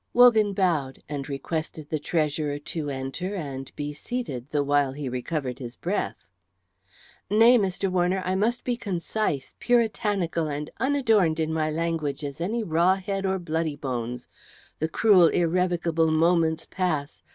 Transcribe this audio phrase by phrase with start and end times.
[0.13, 5.59] Wogan bowed, and requested the treasurer to enter and be seated the while he recovered
[5.59, 6.25] his breath.
[7.29, 7.87] "Nay, Mr.
[7.87, 13.27] Warner, I must be concise, puritanical, and unadorned in my language as any raw head
[13.27, 14.27] or bloody bones.
[14.79, 17.21] The cruel, irrevocable moments pass.